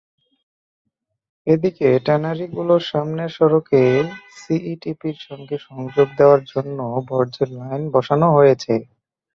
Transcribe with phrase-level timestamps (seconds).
[1.47, 3.81] এদিকে ট্যানারিগুলোর সামনের সড়কে
[4.37, 6.77] সিইটিপির সঙ্গে সংযোগ দেওয়ার জন্য
[7.09, 8.73] বর্জ্যের লাইন বসানো হয়েছে।